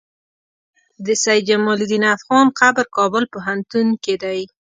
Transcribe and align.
د 1.05 1.07
سيد 1.23 1.43
جمال 1.49 1.79
الدين 1.81 2.03
افغان 2.15 2.45
قبر 2.59 2.83
کابل 2.97 3.23
پوهنتون 3.33 3.87
کی 4.03 4.15
دی 4.21 4.41